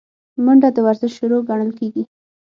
[0.45, 2.03] منډه د ورزش شروع ګڼل کېږي